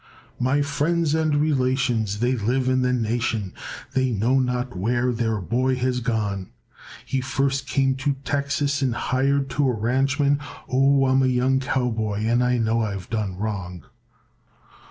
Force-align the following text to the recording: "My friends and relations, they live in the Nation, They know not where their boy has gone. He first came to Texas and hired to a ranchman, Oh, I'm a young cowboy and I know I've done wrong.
"My 0.39 0.63
friends 0.63 1.13
and 1.13 1.35
relations, 1.35 2.21
they 2.21 2.35
live 2.35 2.67
in 2.67 2.81
the 2.81 2.91
Nation, 2.91 3.53
They 3.93 4.09
know 4.09 4.39
not 4.39 4.75
where 4.75 5.11
their 5.13 5.39
boy 5.39 5.75
has 5.75 5.99
gone. 5.99 6.49
He 7.05 7.21
first 7.21 7.67
came 7.67 7.93
to 7.97 8.15
Texas 8.23 8.81
and 8.81 8.95
hired 8.95 9.47
to 9.51 9.69
a 9.69 9.73
ranchman, 9.73 10.39
Oh, 10.67 11.05
I'm 11.05 11.21
a 11.21 11.27
young 11.27 11.59
cowboy 11.59 12.23
and 12.25 12.43
I 12.43 12.57
know 12.57 12.81
I've 12.81 13.11
done 13.11 13.37
wrong. 13.37 13.85